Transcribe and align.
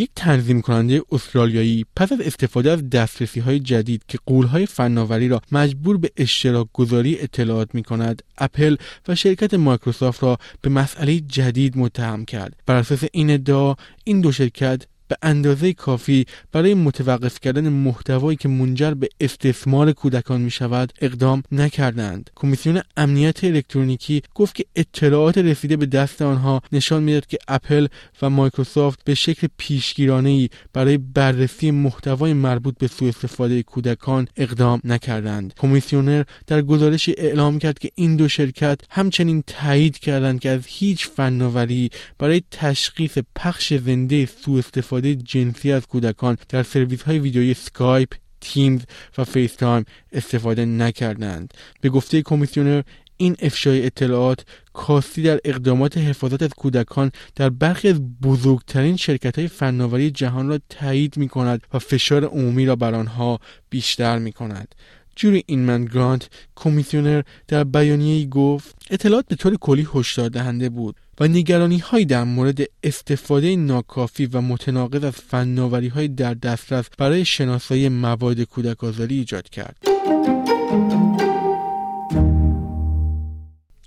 یک 0.00 0.10
تنظیم 0.16 0.60
کننده 0.60 1.02
استرالیایی 1.12 1.86
پس 1.96 2.12
از 2.12 2.20
استفاده 2.20 2.70
از 2.70 2.90
دسترسی 2.90 3.40
های 3.40 3.60
جدید 3.60 4.02
که 4.08 4.18
قول 4.26 4.46
های 4.46 4.66
فناوری 4.66 5.28
را 5.28 5.42
مجبور 5.52 5.98
به 5.98 6.10
اشتراک 6.16 6.66
گذاری 6.72 7.20
اطلاعات 7.20 7.74
می 7.74 7.82
کند 7.82 8.22
اپل 8.38 8.76
و 9.08 9.14
شرکت 9.14 9.54
مایکروسافت 9.54 10.22
را 10.22 10.38
به 10.60 10.70
مسئله 10.70 11.20
جدید 11.20 11.78
متهم 11.78 12.24
کرد. 12.24 12.56
بر 12.66 12.76
اساس 12.76 13.04
این 13.12 13.30
ادعا 13.30 13.74
این 14.04 14.20
دو 14.20 14.32
شرکت 14.32 14.82
به 15.10 15.16
اندازه 15.22 15.72
کافی 15.72 16.26
برای 16.52 16.74
متوقف 16.74 17.40
کردن 17.40 17.68
محتوایی 17.68 18.36
که 18.36 18.48
منجر 18.48 18.94
به 18.94 19.08
استثمار 19.20 19.92
کودکان 19.92 20.40
می 20.40 20.50
شود 20.50 20.92
اقدام 21.00 21.42
نکردند. 21.52 22.30
کمیسیون 22.34 22.80
امنیت 22.96 23.44
الکترونیکی 23.44 24.22
گفت 24.34 24.54
که 24.54 24.64
اطلاعات 24.76 25.38
رسیده 25.38 25.76
به 25.76 25.86
دست 25.86 26.22
آنها 26.22 26.62
نشان 26.72 27.02
می‌داد 27.02 27.26
که 27.26 27.38
اپل 27.48 27.86
و 28.22 28.30
مایکروسافت 28.30 29.04
به 29.04 29.14
شکل 29.14 29.48
پیشگیرانه 29.56 30.28
ای 30.28 30.48
برای 30.72 30.98
بررسی 30.98 31.70
محتوای 31.70 32.32
مربوط 32.32 32.78
به 32.78 32.86
سوء 32.86 33.08
استفاده 33.08 33.62
کودکان 33.62 34.28
اقدام 34.36 34.80
نکردند. 34.84 35.54
کمیسیونر 35.56 36.24
در 36.46 36.62
گزارشی 36.62 37.14
اعلام 37.18 37.58
کرد 37.58 37.78
که 37.78 37.90
این 37.94 38.16
دو 38.16 38.28
شرکت 38.28 38.80
همچنین 38.90 39.42
تایید 39.46 39.98
کردند 39.98 40.40
که 40.40 40.50
از 40.50 40.60
هیچ 40.66 41.08
فناوری 41.08 41.90
برای 42.18 42.42
تشخیص 42.50 43.18
پخش 43.36 43.74
زنده 43.74 44.26
سوء 44.26 44.58
استفاده 44.58 44.99
استفاده 45.00 45.14
جنسی 45.14 45.72
از 45.72 45.86
کودکان 45.86 46.36
در 46.48 46.62
سرویس 46.62 47.02
های 47.02 47.18
ویدیویی 47.18 47.54
سکایپ 47.54 48.14
تیمز 48.40 48.80
و 49.18 49.24
فیس 49.24 49.54
تایم 49.54 49.84
استفاده 50.12 50.64
نکردند 50.64 51.54
به 51.80 51.88
گفته 51.88 52.22
کمیسیونر 52.22 52.82
این 53.16 53.36
افشای 53.42 53.86
اطلاعات 53.86 54.44
کاستی 54.72 55.22
در 55.22 55.40
اقدامات 55.44 55.98
حفاظت 55.98 56.42
از 56.42 56.50
کودکان 56.50 57.12
در 57.36 57.50
برخی 57.50 57.88
از 57.88 58.00
بزرگترین 58.20 58.96
شرکت 58.96 59.38
های 59.38 59.48
فناوری 59.48 60.10
جهان 60.10 60.48
را 60.48 60.58
تایید 60.68 61.16
می 61.16 61.28
کند 61.28 61.60
و 61.74 61.78
فشار 61.78 62.24
عمومی 62.24 62.66
را 62.66 62.76
بر 62.76 62.94
آنها 62.94 63.40
بیشتر 63.70 64.18
می 64.18 64.32
کند. 64.32 64.74
جولی 65.16 65.44
اینمن 65.46 65.84
گرانت 65.84 66.28
کمیسیونر 66.56 67.22
در 67.48 67.64
بیانیه‌ای 67.64 68.28
گفت 68.28 68.76
اطلاعات 68.90 69.26
به 69.28 69.36
طور 69.36 69.56
کلی 69.56 69.88
هشدار 69.94 70.28
دهنده 70.28 70.68
بود 70.68 70.96
و 71.20 71.28
نگرانی 71.28 71.78
های 71.78 72.04
در 72.04 72.24
مورد 72.24 72.60
استفاده 72.82 73.56
ناکافی 73.56 74.26
و 74.26 74.40
متناقض 74.40 75.04
از 75.04 75.12
فناوری 75.12 75.88
های 75.88 76.08
در 76.08 76.34
دسترس 76.34 76.84
برای 76.98 77.24
شناسایی 77.24 77.88
مواد 77.88 78.40
کودک 78.40 78.84
آزاری 78.84 79.18
ایجاد 79.18 79.48
کرد. 79.48 79.76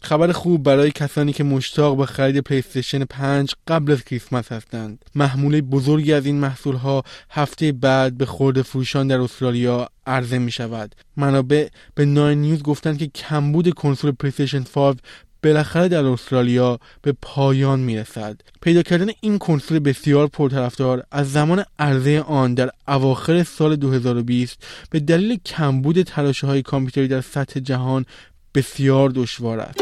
خبر 0.00 0.32
خوب 0.32 0.62
برای 0.62 0.90
کسانی 0.90 1.32
که 1.32 1.44
مشتاق 1.44 1.96
به 1.96 2.06
خرید 2.06 2.38
پلیستشن 2.38 3.04
5 3.04 3.54
قبل 3.68 3.92
از 3.92 4.04
کریسمس 4.04 4.52
هستند. 4.52 5.04
محموله 5.14 5.60
بزرگی 5.60 6.12
از 6.12 6.26
این 6.26 6.40
محصول 6.40 6.76
ها 6.76 7.02
هفته 7.30 7.72
بعد 7.72 8.16
به 8.16 8.26
خورد 8.26 8.62
فروشان 8.62 9.08
در 9.08 9.20
استرالیا 9.20 9.88
عرضه 10.06 10.38
می 10.38 10.50
شود. 10.50 10.94
منابع 11.16 11.68
به 11.94 12.04
ناین 12.04 12.40
نیوز 12.40 12.62
گفتند 12.62 12.98
که 12.98 13.06
کمبود 13.06 13.70
کنسول 13.70 14.12
پلیستشن 14.12 14.62
5 14.62 14.96
بالاخره 15.44 15.88
در 15.88 16.04
استرالیا 16.04 16.78
به 17.02 17.14
پایان 17.22 17.80
می‌رسد. 17.80 18.40
پیدا 18.62 18.82
کردن 18.82 19.08
این 19.20 19.38
کنسول 19.38 19.78
بسیار 19.78 20.26
پرطرفدار 20.26 21.02
از 21.10 21.32
زمان 21.32 21.64
عرضه 21.78 22.20
آن 22.20 22.54
در 22.54 22.70
اواخر 22.88 23.42
سال 23.42 23.76
2020 23.76 24.66
به 24.90 25.00
دلیل 25.00 25.38
کمبود 25.46 26.02
تراشه 26.02 26.46
های 26.46 26.62
کامپیوتری 26.62 27.08
در 27.08 27.20
سطح 27.20 27.60
جهان 27.60 28.06
بسیار 28.54 29.10
دشوار 29.10 29.60
است. 29.60 29.78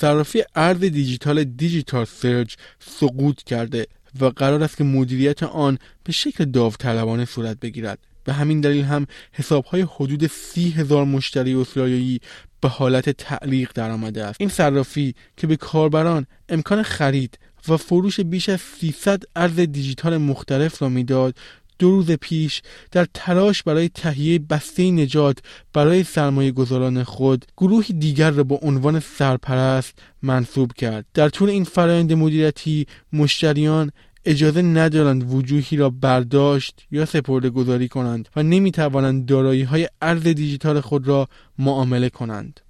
صرافی 0.00 0.42
ارز 0.54 0.80
دیجیتال 0.80 1.44
دیجیتال 1.44 2.04
سرج 2.04 2.56
سقوط 2.78 3.42
کرده. 3.42 3.86
و 4.20 4.24
قرار 4.24 4.62
است 4.62 4.76
که 4.76 4.84
مدیریت 4.84 5.42
آن 5.42 5.78
به 6.04 6.12
شکل 6.12 6.44
داوطلبانه 6.44 7.24
صورت 7.24 7.60
بگیرد. 7.60 7.98
به 8.24 8.32
همین 8.32 8.60
دلیل 8.60 8.84
هم 8.84 9.06
حسابهای 9.32 9.86
حدود 9.96 10.26
سی 10.26 10.70
هزار 10.70 11.04
مشتری 11.04 11.54
استرالیایی 11.54 12.20
به 12.60 12.68
حالت 12.68 13.10
تعلیق 13.10 13.70
درآمده 13.74 14.24
است. 14.24 14.40
این 14.40 14.48
صرافی 14.48 15.14
که 15.36 15.46
به 15.46 15.56
کاربران 15.56 16.26
امکان 16.48 16.82
خرید 16.82 17.38
و 17.68 17.76
فروش 17.76 18.20
بیش 18.20 18.48
از 18.48 18.60
300 18.60 19.22
ارز 19.36 19.54
دیجیتال 19.54 20.16
مختلف 20.16 20.82
را 20.82 20.88
می‌داد 20.88 21.34
دو 21.80 21.90
روز 21.90 22.10
پیش 22.10 22.62
در 22.90 23.06
تلاش 23.14 23.62
برای 23.62 23.88
تهیه 23.88 24.38
بسته 24.38 24.90
نجات 24.90 25.38
برای 25.72 26.04
سرمایه 26.04 26.50
گذاران 26.52 27.04
خود 27.04 27.44
گروهی 27.56 27.94
دیگر 27.94 28.30
را 28.30 28.44
با 28.44 28.58
عنوان 28.62 29.00
سرپرست 29.00 29.98
منصوب 30.22 30.72
کرد 30.72 31.06
در 31.14 31.28
طول 31.28 31.50
این 31.50 31.64
فرایند 31.64 32.12
مدیریتی 32.12 32.86
مشتریان 33.12 33.90
اجازه 34.24 34.62
ندارند 34.62 35.34
وجوهی 35.34 35.76
را 35.76 35.90
برداشت 35.90 36.86
یا 36.90 37.04
سپرده 37.04 37.50
گذاری 37.50 37.88
کنند 37.88 38.28
و 38.36 38.42
نمی 38.42 38.70
توانند 38.72 39.26
دارایی 39.26 39.62
های 39.62 39.88
ارز 40.02 40.22
دیجیتال 40.22 40.80
خود 40.80 41.08
را 41.08 41.28
معامله 41.58 42.08
کنند. 42.08 42.60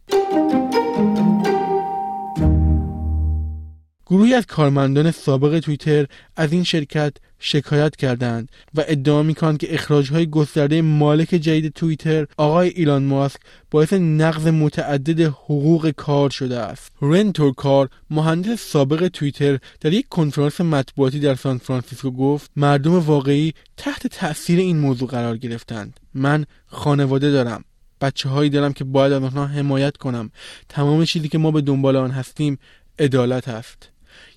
گروهی 4.06 4.34
از 4.34 4.46
کارمندان 4.46 5.10
سابق 5.10 5.58
توییتر 5.58 6.06
از 6.36 6.52
این 6.52 6.64
شرکت 6.64 7.12
شکایت 7.40 7.96
کردند 7.96 8.48
و 8.74 8.84
ادعا 8.88 9.22
می‌کنند 9.22 9.58
که 9.58 9.74
اخراجهای 9.74 10.26
گسترده 10.26 10.82
مالک 10.82 11.28
جدید 11.28 11.72
توییتر 11.72 12.26
آقای 12.36 12.68
ایلان 12.68 13.02
ماسک 13.02 13.40
باعث 13.70 13.92
نقض 13.92 14.46
متعدد 14.46 15.20
حقوق 15.20 15.90
کار 15.90 16.30
شده 16.30 16.58
است. 16.58 16.92
رنتور 17.02 17.54
کار 17.54 17.88
مهندس 18.10 18.60
سابق 18.60 19.08
توییتر 19.08 19.58
در 19.80 19.92
یک 19.92 20.08
کنفرانس 20.08 20.60
مطبوعاتی 20.60 21.20
در 21.20 21.34
سان 21.34 21.58
فرانسیسکو 21.58 22.10
گفت 22.10 22.50
مردم 22.56 22.98
واقعی 22.98 23.54
تحت 23.76 24.06
تاثیر 24.06 24.58
این 24.58 24.78
موضوع 24.78 25.08
قرار 25.08 25.36
گرفتند. 25.36 26.00
من 26.14 26.44
خانواده 26.66 27.30
دارم 27.30 27.64
بچه 28.00 28.28
هایی 28.28 28.50
دارم 28.50 28.72
که 28.72 28.84
باید 28.84 29.12
از 29.12 29.22
آنها 29.22 29.46
حمایت 29.46 29.96
کنم. 29.96 30.30
تمام 30.68 31.04
چیزی 31.04 31.28
که 31.28 31.38
ما 31.38 31.50
به 31.50 31.60
دنبال 31.60 31.96
آن 31.96 32.10
هستیم 32.10 32.58
عدالت 32.98 33.48
است. 33.48 33.88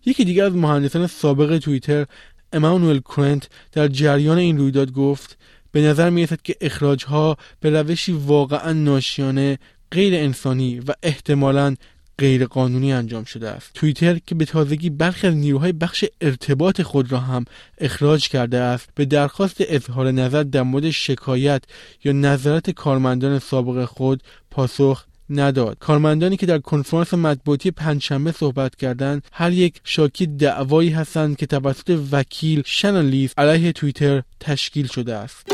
یکی 0.05 0.25
دیگر 0.25 0.45
از 0.45 0.55
مهندسان 0.55 1.07
سابق 1.07 1.57
توییتر 1.57 2.05
امانوئل 2.53 2.99
کرنت 2.99 3.49
در 3.71 3.87
جریان 3.87 4.37
این 4.37 4.57
رویداد 4.57 4.91
گفت 4.91 5.37
به 5.71 5.81
نظر 5.81 6.09
می 6.09 6.27
که 6.43 6.55
اخراج 6.61 7.05
ها 7.05 7.37
به 7.59 7.69
روشی 7.69 8.11
واقعا 8.11 8.73
ناشیانه 8.73 9.59
غیر 9.91 10.15
انسانی 10.15 10.79
و 10.79 10.93
احتمالا 11.03 11.75
غیر 12.17 12.45
قانونی 12.45 12.93
انجام 12.93 13.23
شده 13.23 13.49
است. 13.49 13.71
توییتر 13.73 14.19
که 14.27 14.35
به 14.35 14.45
تازگی 14.45 14.89
برخی 14.89 15.27
از 15.27 15.35
نیروهای 15.35 15.71
بخش 15.71 16.05
ارتباط 16.21 16.81
خود 16.81 17.11
را 17.11 17.19
هم 17.19 17.45
اخراج 17.77 18.27
کرده 18.27 18.57
است 18.57 18.89
به 18.95 19.05
درخواست 19.05 19.57
اظهار 19.59 20.11
نظر 20.11 20.43
در 20.43 20.61
مورد 20.61 20.89
شکایت 20.89 21.63
یا 22.03 22.11
نظرات 22.11 22.69
کارمندان 22.69 23.39
سابق 23.39 23.85
خود 23.85 24.23
پاسخ 24.51 25.05
نداد. 25.39 25.77
کارمندانی 25.79 26.37
که 26.37 26.45
در 26.45 26.59
کنفرانس 26.59 27.13
مطبوعاتی 27.13 27.71
پنجشنبه 27.71 28.31
صحبت 28.31 28.75
کردند 28.75 29.25
هر 29.31 29.51
یک 29.51 29.81
شاکی 29.83 30.27
دعوایی 30.27 30.89
هستند 30.89 31.37
که 31.37 31.45
توسط 31.45 31.99
وکیل 32.11 32.63
شنن 32.65 33.05
لیز 33.05 33.33
علیه 33.37 33.71
توییتر 33.71 34.23
تشکیل 34.39 34.87
شده 34.87 35.15
است. 35.15 35.47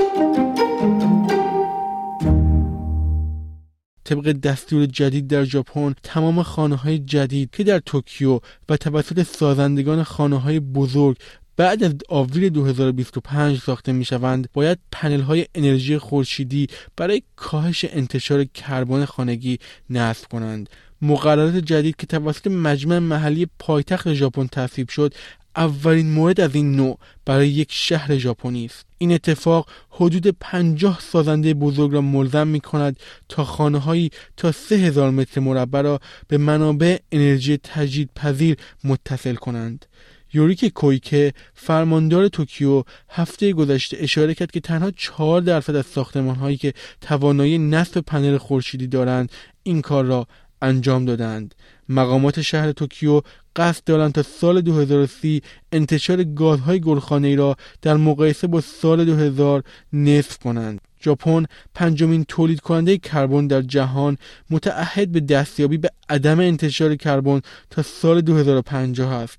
طبق 4.09 4.31
دستور 4.31 4.85
جدید 4.85 5.27
در 5.27 5.43
ژاپن 5.43 5.95
تمام 6.03 6.43
خانه 6.43 6.75
های 6.75 6.99
جدید 6.99 7.49
که 7.51 7.63
در 7.63 7.79
توکیو 7.79 8.39
و 8.69 8.77
توسط 8.77 9.23
سازندگان 9.23 10.03
خانه 10.03 10.39
های 10.39 10.59
بزرگ 10.59 11.17
بعد 11.59 11.83
از 11.83 11.93
آوریل 12.09 12.49
2025 12.49 13.59
ساخته 13.59 13.91
می 13.91 14.05
شوند 14.05 14.49
باید 14.53 14.77
پنل 14.91 15.21
های 15.21 15.45
انرژی 15.55 15.97
خورشیدی 15.97 16.67
برای 16.97 17.21
کاهش 17.35 17.85
انتشار 17.89 18.43
کربن 18.43 19.05
خانگی 19.05 19.59
نصب 19.89 20.27
کنند. 20.31 20.69
مقررات 21.01 21.55
جدید 21.55 21.95
که 21.95 22.07
توسط 22.07 22.47
مجمع 22.47 22.99
محلی 22.99 23.47
پایتخت 23.59 24.13
ژاپن 24.13 24.47
تصویب 24.47 24.89
شد 24.89 25.13
اولین 25.55 26.11
مورد 26.11 26.41
از 26.41 26.55
این 26.55 26.75
نوع 26.75 26.99
برای 27.25 27.49
یک 27.49 27.71
شهر 27.71 28.17
ژاپنی 28.17 28.65
است. 28.65 28.85
این 28.97 29.11
اتفاق 29.11 29.69
حدود 29.89 30.27
پنجاه 30.27 30.99
سازنده 31.01 31.53
بزرگ 31.53 31.93
را 31.93 32.01
ملزم 32.01 32.47
می 32.47 32.59
کند 32.59 32.99
تا 33.29 33.43
خانه 33.43 33.79
هایی 33.79 34.09
تا 34.37 34.51
سه 34.51 34.75
هزار 34.75 35.09
متر 35.09 35.41
مربع 35.41 35.81
را 35.81 35.99
به 36.27 36.37
منابع 36.37 36.97
انرژی 37.11 37.57
تجدید 37.57 38.09
پذیر 38.15 38.57
متصل 38.83 39.35
کنند. 39.35 39.85
یوریکو 40.33 40.65
کویکه 40.65 41.33
فرماندار 41.53 42.27
توکیو 42.27 42.83
هفته 43.09 43.53
گذشته 43.53 43.97
اشاره 43.99 44.33
کرد 44.33 44.51
که 44.51 44.59
تنها 44.59 44.91
چهار 44.91 45.41
درصد 45.41 45.75
از 45.75 45.85
ساختمان 45.85 46.35
هایی 46.35 46.57
که 46.57 46.73
توانایی 47.01 47.57
نصب 47.57 48.01
پنل 48.01 48.37
خورشیدی 48.37 48.87
دارند 48.87 49.31
این 49.63 49.81
کار 49.81 50.05
را 50.05 50.27
انجام 50.61 51.05
دادند. 51.05 51.55
مقامات 51.89 52.41
شهر 52.41 52.71
توکیو 52.71 53.21
قصد 53.55 53.83
دارند 53.83 54.13
تا 54.13 54.23
سال 54.23 54.61
2030 54.61 55.41
انتشار 55.71 56.23
گازهای 56.23 56.79
گلخانه‌ای 56.79 57.35
را 57.35 57.55
در 57.81 57.97
مقایسه 57.97 58.47
با 58.47 58.61
سال 58.61 59.05
2000 59.05 59.63
نصف 59.93 60.37
کنند. 60.37 60.81
ژاپن 61.03 61.45
پنجمین 61.75 62.23
تولید 62.23 62.59
کننده 62.59 62.97
کربن 62.97 63.47
در 63.47 63.61
جهان 63.61 64.17
متعهد 64.49 65.11
به 65.11 65.19
دستیابی 65.19 65.77
به 65.77 65.89
عدم 66.09 66.39
انتشار 66.39 66.95
کربن 66.95 67.41
تا 67.69 67.81
سال 67.81 68.21
2050 68.21 69.13
است 69.13 69.37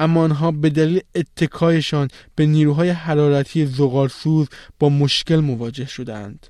اما 0.00 0.22
آنها 0.22 0.50
به 0.50 0.70
دلیل 0.70 1.00
اتکایشان 1.14 2.08
به 2.34 2.46
نیروهای 2.46 2.90
حرارتی 2.90 3.66
زغالسوز 3.66 4.48
با 4.78 4.88
مشکل 4.88 5.36
مواجه 5.36 5.86
شدند 5.86 6.46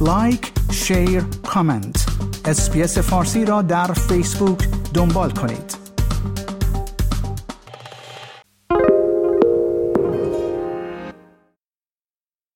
like، 0.00 0.52
share، 0.72 1.22
comment 1.46 2.06
SBS 2.44 2.98
فارسی 2.98 3.44
را 3.44 3.62
در 3.62 3.92
فیسبوک 3.92 4.68
دنبال 4.94 5.30
کنید. 5.30 5.81